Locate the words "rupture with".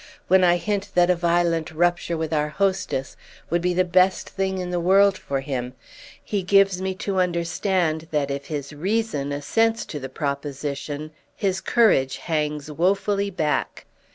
1.71-2.33